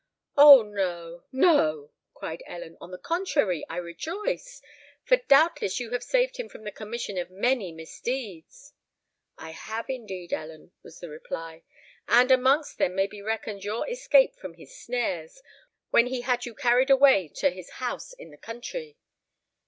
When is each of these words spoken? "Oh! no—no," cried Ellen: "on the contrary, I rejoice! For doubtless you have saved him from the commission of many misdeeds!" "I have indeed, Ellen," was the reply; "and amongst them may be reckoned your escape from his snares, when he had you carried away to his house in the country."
"Oh! 0.35 0.63
no—no," 0.63 1.91
cried 2.15 2.41
Ellen: 2.47 2.75
"on 2.81 2.89
the 2.89 2.97
contrary, 2.97 3.63
I 3.69 3.77
rejoice! 3.77 4.59
For 5.03 5.17
doubtless 5.17 5.79
you 5.79 5.91
have 5.91 6.01
saved 6.01 6.37
him 6.37 6.49
from 6.49 6.63
the 6.63 6.71
commission 6.71 7.19
of 7.19 7.29
many 7.29 7.71
misdeeds!" 7.71 8.73
"I 9.37 9.51
have 9.51 9.91
indeed, 9.91 10.33
Ellen," 10.33 10.71
was 10.81 11.01
the 11.01 11.09
reply; 11.09 11.61
"and 12.07 12.31
amongst 12.31 12.79
them 12.79 12.95
may 12.95 13.05
be 13.05 13.21
reckoned 13.21 13.63
your 13.63 13.87
escape 13.87 14.35
from 14.37 14.55
his 14.55 14.75
snares, 14.75 15.43
when 15.91 16.07
he 16.07 16.21
had 16.21 16.47
you 16.47 16.55
carried 16.55 16.89
away 16.89 17.27
to 17.35 17.51
his 17.51 17.69
house 17.77 18.11
in 18.13 18.31
the 18.31 18.37
country." 18.37 18.97